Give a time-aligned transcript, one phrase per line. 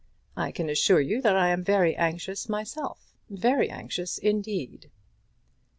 [0.35, 4.89] I can assure you that I am very anxious myself, very anxious indeed."